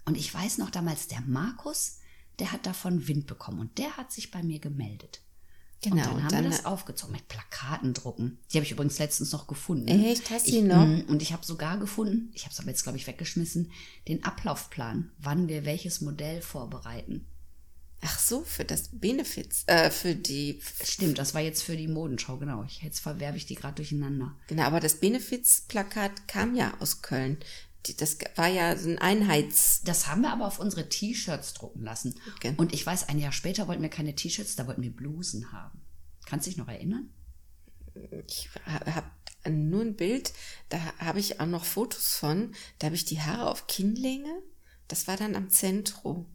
Und 0.06 0.16
ich 0.16 0.32
weiß 0.32 0.58
noch 0.58 0.70
damals, 0.70 1.08
der 1.08 1.20
Markus, 1.20 1.98
der 2.38 2.50
hat 2.52 2.66
davon 2.66 3.06
Wind 3.06 3.26
bekommen 3.26 3.60
und 3.60 3.78
der 3.78 3.96
hat 3.96 4.10
sich 4.12 4.30
bei 4.30 4.42
mir 4.42 4.58
gemeldet. 4.58 5.20
Genau. 5.90 5.96
Und 5.96 6.14
dann 6.16 6.24
haben 6.24 6.28
dann, 6.32 6.44
wir 6.44 6.50
das 6.50 6.64
aufgezogen 6.64 7.12
mit 7.12 7.28
Plakaten 7.28 7.94
drucken. 7.94 8.38
Die 8.52 8.56
habe 8.58 8.64
ich 8.64 8.72
übrigens 8.72 8.98
letztens 8.98 9.32
noch 9.32 9.46
gefunden. 9.46 9.88
Echt? 9.88 10.30
Hast 10.30 10.46
du 10.48 10.52
die 10.52 10.62
noch? 10.62 10.84
mm, 10.86 11.04
Und 11.08 11.22
ich 11.22 11.32
habe 11.32 11.44
sogar 11.44 11.78
gefunden, 11.78 12.30
ich 12.34 12.42
habe 12.44 12.52
es 12.52 12.58
aber 12.60 12.68
jetzt, 12.68 12.82
glaube 12.82 12.98
ich, 12.98 13.06
weggeschmissen, 13.06 13.70
den 14.08 14.24
Ablaufplan, 14.24 15.10
wann 15.18 15.48
wir 15.48 15.64
welches 15.64 16.00
Modell 16.00 16.42
vorbereiten. 16.42 17.26
ach 18.06 18.18
so, 18.18 18.42
für 18.42 18.64
das 18.66 18.88
Benefiz, 18.92 19.64
äh, 19.66 19.90
für 19.90 20.14
die, 20.14 20.60
Stimmt, 20.84 21.16
das 21.18 21.32
war 21.32 21.40
jetzt 21.40 21.62
für 21.62 21.74
die 21.76 21.88
Modenschau, 21.88 22.36
genau. 22.36 22.62
Ich, 22.64 22.82
jetzt 22.82 23.00
verwerbe 23.00 23.38
ich 23.38 23.46
die 23.46 23.54
gerade 23.54 23.76
durcheinander. 23.76 24.34
genau, 24.46 24.64
aber 24.64 24.80
das 24.80 24.96
Benefiz-Plakat 25.00 26.28
kam 26.28 26.54
ja 26.54 26.74
aus 26.80 27.00
Köln. 27.00 27.38
Das 27.98 28.18
war 28.36 28.48
ja 28.48 28.76
so 28.76 28.88
ein 28.88 28.98
Einheits, 28.98 29.82
Das 29.84 30.06
haben 30.06 30.22
wir 30.22 30.32
aber 30.32 30.46
auf 30.46 30.58
unsere 30.58 30.88
T-Shirts 30.88 31.54
drucken 31.54 31.82
lassen. 31.82 32.14
Okay. 32.36 32.54
Und 32.56 32.72
ich 32.72 32.84
weiß, 32.84 33.08
ein 33.08 33.18
Jahr 33.18 33.32
später 33.32 33.68
wollten 33.68 33.82
wir 33.82 33.90
keine 33.90 34.14
T-Shirts, 34.14 34.56
da 34.56 34.66
wollten 34.66 34.82
wir 34.82 34.94
Blusen 34.94 35.52
haben. 35.52 35.80
Kannst 36.26 36.46
du 36.46 36.50
dich 36.50 36.58
noch 36.58 36.68
erinnern? 36.68 37.10
ich 38.26 38.48
habe 38.66 39.10
nur 39.50 39.82
ein 39.82 39.96
Bild, 39.96 40.32
da 40.68 40.78
habe 40.98 41.20
ich 41.20 41.40
auch 41.40 41.46
noch 41.46 41.64
Fotos 41.64 42.16
von, 42.16 42.52
da 42.78 42.86
habe 42.86 42.96
ich 42.96 43.04
die 43.04 43.20
Haare 43.20 43.50
auf 43.50 43.66
Kinnlänge, 43.66 44.42
das 44.88 45.06
war 45.06 45.16
dann 45.16 45.36
am 45.36 45.50
Zentrum, 45.50 46.26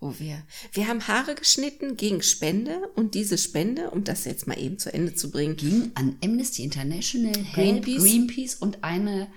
wo 0.00 0.18
wir, 0.18 0.42
wir 0.72 0.88
haben 0.88 1.06
Haare 1.06 1.34
geschnitten 1.34 1.96
gegen 1.96 2.22
Spende 2.22 2.88
und 2.96 3.14
diese 3.14 3.38
Spende, 3.38 3.90
um 3.90 4.04
das 4.04 4.24
jetzt 4.24 4.46
mal 4.46 4.58
eben 4.58 4.78
zu 4.78 4.92
Ende 4.92 5.14
zu 5.14 5.30
bringen, 5.30 5.56
Ging 5.56 5.92
an 5.94 6.16
Amnesty 6.22 6.64
International, 6.64 7.34
Help, 7.34 7.54
Greenpeace. 7.54 8.02
Greenpeace 8.02 8.54
und 8.56 8.84
eine 8.84 9.28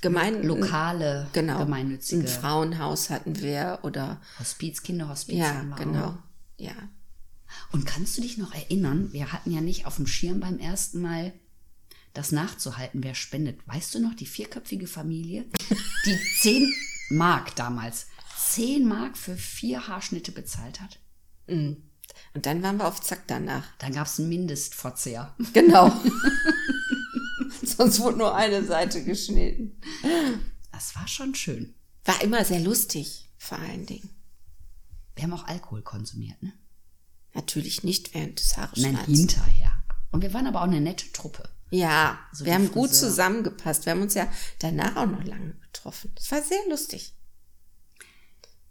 gemein, 0.00 0.42
lokale 0.42 1.28
genau, 1.32 1.58
gemeinnützige 1.58 2.22
ein 2.22 2.28
Frauenhaus 2.28 3.10
hatten 3.10 3.40
wir 3.40 3.80
oder, 3.82 4.20
Hospiz, 4.38 4.82
Kinderhospiz. 4.82 5.36
ja, 5.38 5.54
haben 5.54 5.70
wir 5.70 5.76
genau, 5.76 6.04
auch. 6.04 6.18
ja. 6.56 6.74
Und 7.72 7.84
kannst 7.84 8.16
du 8.16 8.22
dich 8.22 8.38
noch 8.38 8.54
erinnern, 8.54 9.12
wir 9.12 9.32
hatten 9.32 9.50
ja 9.50 9.60
nicht 9.60 9.86
auf 9.86 9.96
dem 9.96 10.06
Schirm 10.06 10.40
beim 10.40 10.58
ersten 10.58 11.00
Mal 11.00 11.32
das 12.14 12.32
nachzuhalten, 12.32 13.02
wer 13.02 13.14
spendet. 13.14 13.60
Weißt 13.66 13.94
du 13.94 14.00
noch, 14.00 14.14
die 14.14 14.26
vierköpfige 14.26 14.86
Familie, 14.86 15.46
die 16.06 16.18
10 16.40 16.72
Mark 17.10 17.54
damals, 17.56 18.06
10 18.50 18.86
Mark 18.86 19.16
für 19.16 19.36
vier 19.36 19.86
Haarschnitte 19.86 20.32
bezahlt 20.32 20.80
hat? 20.80 20.98
Und 22.34 22.46
dann 22.46 22.62
waren 22.62 22.76
wir 22.78 22.86
auf 22.86 23.00
Zack 23.00 23.22
danach. 23.26 23.66
Dann 23.78 23.92
gab 23.92 24.06
es 24.06 24.18
einen 24.18 24.28
Mindestverzehr. 24.28 25.34
Genau. 25.52 25.88
Sonst 27.80 28.00
wurde 28.00 28.18
nur 28.18 28.34
eine 28.34 28.62
Seite 28.62 29.02
geschnitten. 29.02 29.80
Das 30.70 30.94
war 30.96 31.08
schon 31.08 31.34
schön. 31.34 31.72
War 32.04 32.20
immer 32.20 32.44
sehr 32.44 32.60
lustig, 32.60 33.30
vor 33.38 33.58
allen 33.58 33.86
Dingen. 33.86 34.10
Wir 35.14 35.22
haben 35.24 35.32
auch 35.32 35.44
Alkohol 35.46 35.80
konsumiert, 35.80 36.42
ne? 36.42 36.52
Natürlich 37.32 37.82
nicht 37.82 38.12
während 38.12 38.38
des 38.38 38.54
Nein, 38.54 38.66
Haareschneidens. 38.66 39.18
hinterher. 39.18 39.82
Und 40.10 40.20
wir 40.20 40.34
waren 40.34 40.46
aber 40.46 40.60
auch 40.60 40.64
eine 40.64 40.82
nette 40.82 41.10
Truppe. 41.12 41.48
Ja, 41.70 42.18
So 42.34 42.44
wir 42.44 42.52
haben 42.52 42.70
gut 42.70 42.90
Friseur. 42.90 43.08
zusammengepasst. 43.08 43.86
Wir 43.86 43.92
haben 43.92 44.02
uns 44.02 44.12
ja 44.12 44.30
danach 44.58 44.96
auch 44.96 45.06
noch 45.06 45.24
lange 45.24 45.54
getroffen. 45.62 46.12
Es 46.18 46.30
war 46.30 46.42
sehr 46.42 46.60
lustig. 46.68 47.14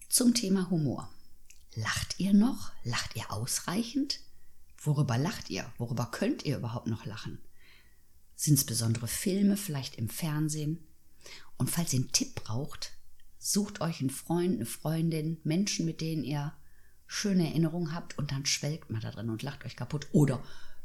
Zum 0.08 0.36
Thema 0.36 0.70
Humor. 0.70 1.10
Lacht 1.74 2.20
ihr 2.20 2.34
noch? 2.36 2.74
Lacht 2.84 3.16
ihr 3.16 3.32
ausreichend? 3.32 4.20
Worüber 4.84 5.18
lacht 5.18 5.50
ihr? 5.50 5.66
Worüber 5.80 6.10
könnt 6.12 6.46
ihr 6.46 6.58
überhaupt 6.58 6.86
noch 6.86 7.06
lachen? 7.06 7.39
Sind 8.39 8.53
es 8.53 8.63
besondere 8.63 9.10
Filme, 9.10 9.58
vielleicht 9.58 9.98
im 9.98 10.08
Fernsehen? 10.08 10.79
Und 11.58 11.69
falls 11.69 11.91
ihr 11.91 12.00
einen 12.00 12.13
Tipp 12.13 12.36
braucht, 12.36 12.93
sucht 13.38 13.81
euch 13.81 14.00
einen 14.00 14.10
Freund, 14.10 14.55
eine 14.55 14.65
Freundin, 14.65 15.41
Menschen, 15.43 15.86
mit 15.86 16.00
denen 16.00 16.24
ihr 16.24 16.53
schöne 17.05 17.50
Erinnerungen 17.50 17.93
habt 17.93 18.17
und 18.17 18.31
dann 18.31 18.46
schwelgt 18.46 18.91
mal 18.91 19.01
da 19.01 19.12
drin 19.12 19.29
und 19.29 19.43
lacht 19.43 19.65
euch 19.65 19.75
kaputt. 19.75 20.08
Oder 20.13 20.41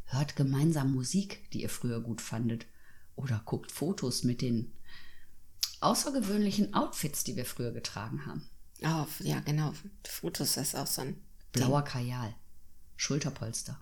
hört 0.06 0.34
gemeinsam 0.34 0.92
Musik, 0.92 1.48
die 1.52 1.62
ihr 1.62 1.70
früher 1.70 2.00
gut 2.00 2.20
fandet. 2.20 2.66
Oder 3.14 3.40
guckt 3.44 3.70
Fotos 3.70 4.24
mit 4.24 4.42
den 4.42 4.72
außergewöhnlichen 5.80 6.74
Outfits, 6.74 7.22
die 7.22 7.36
wir 7.36 7.44
früher 7.44 7.70
getragen 7.70 8.26
haben. 8.26 8.50
Oh, 8.82 9.06
ja, 9.20 9.38
genau. 9.38 9.72
Fotos 10.02 10.56
ist 10.56 10.74
auch 10.74 10.88
so 10.88 11.02
ein 11.02 11.22
Blauer 11.52 11.82
Kajal. 11.84 12.34
Schulterpolster. 12.96 13.80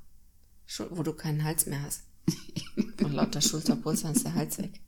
Schul- 0.66 0.90
wo 0.90 1.02
du 1.02 1.14
keinen 1.14 1.42
Hals 1.42 1.64
mehr 1.64 1.80
hast. 1.80 2.02
Und 2.76 3.12
lauter 3.12 3.40
Schulterpolster 3.40 4.12
ist 4.12 4.24
der 4.24 4.34
Hals 4.34 4.58
weg. 4.58 4.80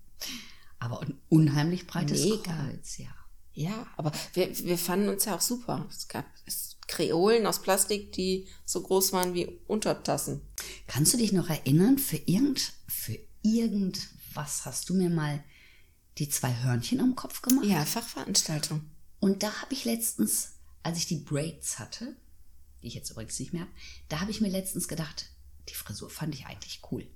Aber 0.79 1.01
ein 1.01 1.19
unheimlich 1.29 1.87
breites 1.87 2.23
Mega. 2.23 2.69
Kreuz, 2.69 2.99
ja. 2.99 3.09
Ja, 3.55 3.87
aber 3.97 4.13
wir, 4.33 4.57
wir 4.59 4.79
fanden 4.79 5.09
uns 5.09 5.25
ja 5.25 5.37
auch 5.37 5.41
super. 5.41 5.87
Es 5.89 6.09
gab 6.09 6.27
es, 6.45 6.77
Kreolen 6.87 7.47
aus 7.47 7.63
Plastik, 7.63 8.13
die 8.13 8.47
so 8.65 8.83
groß 8.83 9.13
waren 9.13 9.35
wie 9.35 9.47
Untertassen. 9.67 10.43
Kannst 10.87 11.15
du 11.15 11.17
dich 11.19 11.33
noch 11.33 11.49
erinnern, 11.49 11.99
für 11.99 12.17
irgend, 12.17 12.73
für 12.89 13.19
irgendwas 13.43 14.67
hast 14.67 14.89
du 14.89 14.95
mir 14.95 15.11
mal 15.11 15.43
die 16.19 16.29
zwei 16.29 16.55
Hörnchen 16.63 17.01
am 17.01 17.17
Kopf 17.17 17.43
gemacht? 17.43 17.67
Ja, 17.67 17.85
Fachveranstaltung. 17.85 18.83
Und 19.21 19.43
da 19.43 19.63
habe 19.63 19.73
ich 19.73 19.85
letztens, 19.85 20.57
als 20.83 20.99
ich 20.99 21.07
die 21.07 21.17
Braids 21.17 21.79
hatte, 21.79 22.17
die 22.83 22.89
ich 22.89 22.95
jetzt 22.95 23.11
übrigens 23.11 23.39
nicht 23.39 23.53
mehr 23.53 23.63
habe, 23.63 23.73
da 24.09 24.21
habe 24.21 24.31
ich 24.31 24.41
mir 24.41 24.51
letztens 24.51 24.89
gedacht, 24.89 25.31
die 25.69 25.75
Frisur 25.75 26.11
fand 26.11 26.35
ich 26.35 26.47
eigentlich 26.47 26.83
cool. 26.91 27.07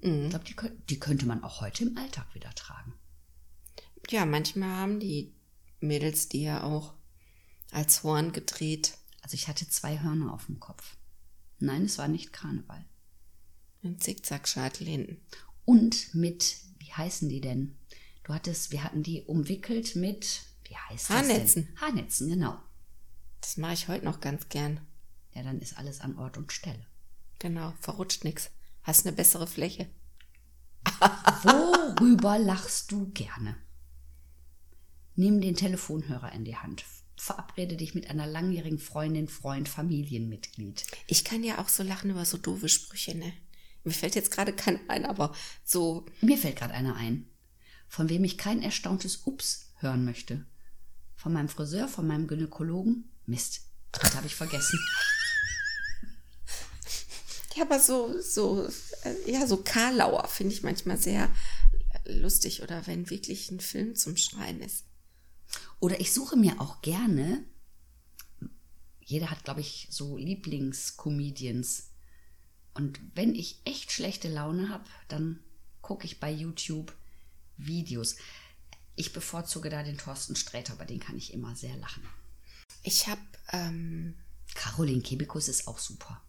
Ich 0.00 0.30
glaube, 0.30 0.44
die, 0.44 0.54
die 0.88 1.00
könnte 1.00 1.26
man 1.26 1.42
auch 1.42 1.60
heute 1.60 1.84
im 1.84 1.96
Alltag 1.98 2.34
wieder 2.34 2.54
tragen. 2.54 2.94
Ja, 4.10 4.24
manchmal 4.24 4.70
haben 4.70 5.00
die 5.00 5.34
Mädels 5.80 6.28
die 6.28 6.42
ja 6.42 6.62
auch. 6.62 6.94
als 7.70 8.02
Horn 8.02 8.32
gedreht. 8.32 8.96
Also 9.20 9.34
ich 9.34 9.48
hatte 9.48 9.68
zwei 9.68 10.00
Hörner 10.00 10.32
auf 10.32 10.46
dem 10.46 10.58
Kopf. 10.60 10.96
Nein, 11.58 11.84
es 11.84 11.98
war 11.98 12.08
nicht 12.08 12.32
Karneval. 12.32 12.84
Ein 13.82 14.00
Zickzackscheitel 14.00 14.86
hinten. 14.86 15.20
Und 15.64 16.14
mit, 16.14 16.56
wie 16.78 16.92
heißen 16.92 17.28
die 17.28 17.40
denn? 17.40 17.76
Du 18.24 18.32
hattest, 18.32 18.72
wir 18.72 18.84
hatten 18.84 19.02
die 19.02 19.22
umwickelt 19.22 19.96
mit, 19.96 20.42
wie 20.64 20.76
heißt 20.76 21.10
das 21.10 21.16
Haarnetzen. 21.16 21.66
denn? 21.66 21.80
Haarnetzen, 21.80 22.28
genau. 22.28 22.58
Das 23.40 23.56
mache 23.56 23.74
ich 23.74 23.88
heute 23.88 24.04
noch 24.04 24.20
ganz 24.20 24.48
gern. 24.48 24.80
Ja, 25.34 25.42
dann 25.42 25.60
ist 25.60 25.76
alles 25.76 26.00
an 26.00 26.16
Ort 26.18 26.38
und 26.38 26.52
Stelle. 26.52 26.86
Genau, 27.38 27.72
verrutscht 27.80 28.24
nix. 28.24 28.50
Hast 28.88 29.06
eine 29.06 29.14
bessere 29.14 29.46
Fläche. 29.46 29.86
Worüber 31.42 32.38
lachst 32.38 32.90
du 32.90 33.10
gerne? 33.10 33.54
Nimm 35.14 35.42
den 35.42 35.56
Telefonhörer 35.56 36.32
in 36.32 36.46
die 36.46 36.56
Hand. 36.56 36.86
Verabrede 37.18 37.76
dich 37.76 37.94
mit 37.94 38.08
einer 38.08 38.26
langjährigen 38.26 38.78
Freundin, 38.78 39.28
Freund, 39.28 39.68
Familienmitglied. 39.68 40.86
Ich 41.06 41.22
kann 41.22 41.44
ja 41.44 41.58
auch 41.58 41.68
so 41.68 41.82
lachen 41.82 42.08
über 42.08 42.24
so 42.24 42.38
doofe 42.38 42.70
Sprüche, 42.70 43.14
ne? 43.14 43.30
Mir 43.84 43.92
fällt 43.92 44.14
jetzt 44.14 44.30
gerade 44.30 44.54
kein 44.54 44.80
ein, 44.88 45.04
aber 45.04 45.34
so, 45.66 46.06
Mir 46.22 46.38
fällt 46.38 46.56
gerade 46.56 46.72
einer 46.72 46.96
ein, 46.96 47.28
von 47.88 48.08
wem 48.08 48.24
ich 48.24 48.38
kein 48.38 48.62
erstauntes 48.62 49.26
Ups 49.26 49.70
hören 49.80 50.06
möchte. 50.06 50.46
Von 51.14 51.34
meinem 51.34 51.50
Friseur, 51.50 51.88
von 51.88 52.06
meinem 52.06 52.26
Gynäkologen. 52.26 53.12
Mist, 53.26 53.66
das 53.92 54.16
habe 54.16 54.28
ich 54.28 54.34
vergessen. 54.34 54.78
Ja, 57.58 57.64
aber 57.64 57.80
so, 57.80 58.20
so, 58.20 58.68
äh, 59.02 59.32
ja, 59.32 59.46
so 59.46 59.58
Karlauer 59.58 60.28
finde 60.28 60.54
ich 60.54 60.62
manchmal 60.62 60.96
sehr 60.96 61.30
lustig 62.04 62.62
oder 62.62 62.86
wenn 62.86 63.10
wirklich 63.10 63.50
ein 63.50 63.60
Film 63.60 63.96
zum 63.96 64.16
Schreien 64.16 64.60
ist. 64.60 64.84
Oder 65.80 66.00
ich 66.00 66.12
suche 66.12 66.36
mir 66.36 66.60
auch 66.60 66.82
gerne, 66.82 67.44
jeder 69.00 69.30
hat, 69.30 69.44
glaube 69.44 69.60
ich, 69.60 69.88
so 69.90 70.16
Lieblingscomedians. 70.16 71.90
Und 72.74 73.00
wenn 73.14 73.34
ich 73.34 73.60
echt 73.64 73.90
schlechte 73.90 74.28
Laune 74.28 74.68
habe, 74.68 74.84
dann 75.08 75.40
gucke 75.80 76.04
ich 76.06 76.20
bei 76.20 76.30
YouTube 76.30 76.94
Videos. 77.56 78.16
Ich 78.94 79.12
bevorzuge 79.12 79.70
da 79.70 79.82
den 79.82 79.98
Thorsten 79.98 80.36
Sträter, 80.36 80.76
bei 80.76 80.84
den 80.84 81.00
kann 81.00 81.16
ich 81.16 81.32
immer 81.32 81.56
sehr 81.56 81.76
lachen. 81.76 82.04
Ich 82.82 83.08
habe, 83.08 83.20
ähm, 83.52 84.16
Caroline 84.54 85.02
Kebekus 85.02 85.48
ist 85.48 85.66
auch 85.66 85.78
super. 85.78 86.22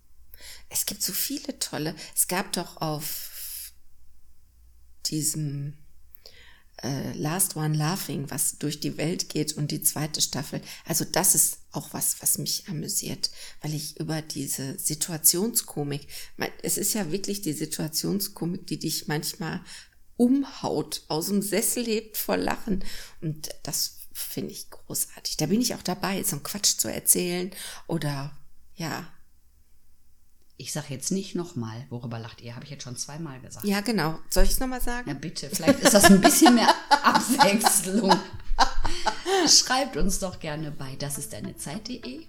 Es 0.70 0.86
gibt 0.86 1.02
so 1.04 1.14
viele 1.14 1.60
tolle. 1.60 1.96
Es 2.16 2.28
gab 2.28 2.54
doch 2.54 2.78
auf 2.78 3.74
diesem 5.06 5.78
äh, 6.84 7.14
Last 7.14 7.56
One 7.56 7.76
Laughing, 7.76 8.30
was 8.30 8.58
durch 8.58 8.80
die 8.80 8.98
Welt 8.98 9.30
geht 9.30 9.54
und 9.54 9.72
die 9.72 9.82
zweite 9.82 10.22
Staffel. 10.22 10.62
Also 10.86 11.06
das 11.06 11.36
ist 11.36 11.60
auch 11.72 11.94
was, 11.94 12.22
was 12.22 12.38
mich 12.38 12.68
amüsiert, 12.68 13.32
weil 13.62 13.74
ich 13.74 14.00
über 14.00 14.22
diese 14.22 14.78
Situationskomik, 14.78 16.08
es 16.64 16.78
ist 16.78 16.94
ja 16.94 17.12
wirklich 17.12 17.42
die 17.42 17.54
Situationskomik, 17.54 18.68
die 18.68 18.80
dich 18.80 19.08
manchmal 19.08 19.62
umhaut, 20.18 21.04
aus 21.08 21.28
dem 21.28 21.42
Sessel 21.42 21.86
hebt 21.86 22.18
vor 22.18 22.38
Lachen 22.38 22.84
und 23.22 23.50
das 23.64 24.00
finde 24.12 24.52
ich 24.52 24.70
großartig. 24.70 25.38
Da 25.38 25.46
bin 25.46 25.62
ich 25.62 25.76
auch 25.76 25.82
dabei, 25.82 26.22
so 26.24 26.36
einen 26.36 26.44
Quatsch 26.44 26.78
zu 26.78 26.92
erzählen 26.92 27.52
oder 27.88 28.38
ja, 28.76 29.12
Ich 30.62 30.74
sage 30.74 30.88
jetzt 30.90 31.10
nicht 31.12 31.36
nochmal, 31.36 31.86
worüber 31.90 32.20
lacht 32.20 32.42
ihr, 32.42 32.54
habe 32.54 32.66
ich 32.66 32.70
jetzt 32.70 32.84
schon 32.84 32.98
zweimal 32.98 33.40
gesagt. 33.40 33.66
ja 33.66 33.80
genau. 33.80 34.20
Soll 34.30 34.44
ich 34.44 34.52
es 34.52 34.60
nochmal 34.60 34.82
sagen? 34.82 35.08
Ja, 35.08 35.16
bitte, 35.16 35.50
vielleicht 35.50 35.80
ist 35.80 35.94
das 35.94 36.04
ein 36.04 36.20
bisschen 36.20 36.54
mehr 36.54 36.68
Abwechslung. 37.02 38.14
Schreibt 39.48 39.96
uns 39.96 40.20
doch 40.20 40.38
gerne 40.42 40.72
bei 40.72 40.98
das 40.98 41.18
ist 41.18 41.32
deine 41.32 41.56
Zeit.de 41.56 42.26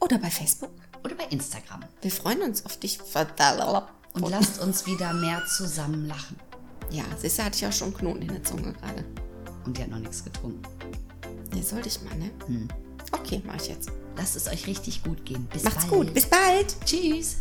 Oder 0.00 0.18
bei 0.18 0.28
Facebook? 0.28 0.72
oder 1.04 1.14
bei 1.14 1.24
Instagram. 1.26 1.84
Wir 2.02 2.10
freuen 2.10 2.42
uns 2.42 2.64
auf 2.66 2.78
dich. 2.78 2.98
Und 3.00 4.30
lasst 4.30 4.60
uns 4.60 4.86
wieder 4.86 5.12
mehr 5.12 5.44
zusammen 5.46 6.06
lachen. 6.06 6.36
Ja, 6.90 7.04
siehst 7.16 7.38
du, 7.38 7.44
hatte 7.44 7.56
ich 7.56 7.66
auch 7.66 7.72
schon 7.72 7.88
einen 7.88 7.96
Knoten 7.96 8.22
in 8.22 8.28
der 8.28 8.42
Zunge 8.42 8.72
gerade. 8.72 9.04
Und 9.64 9.78
ihr 9.78 9.84
habt 9.84 9.92
noch 9.92 10.00
nichts 10.00 10.24
getrunken. 10.24 10.62
Nee, 11.52 11.62
sollte 11.62 11.88
ich 11.88 12.00
mal, 12.02 12.16
ne? 12.16 12.30
Okay, 13.20 13.42
mach 13.46 13.56
ich 13.56 13.68
jetzt. 13.68 13.90
Lasst 14.16 14.36
es 14.36 14.46
euch 14.48 14.66
richtig 14.66 15.02
gut 15.02 15.24
gehen. 15.24 15.46
Bis 15.52 15.64
Macht's 15.64 15.86
bald. 15.86 16.06
gut. 16.06 16.14
Bis 16.14 16.26
bald. 16.26 16.76
Tschüss. 16.84 17.36